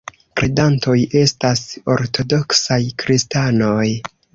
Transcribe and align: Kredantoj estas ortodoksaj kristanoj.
Kredantoj 0.39 0.95
estas 1.21 1.63
ortodoksaj 1.99 2.83
kristanoj. 3.05 3.89